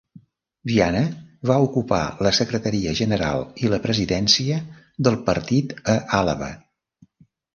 [0.69, 1.01] Viana
[1.49, 4.57] va ocupar la secretaria general i la presidència
[5.09, 6.49] del partit a Àlaba.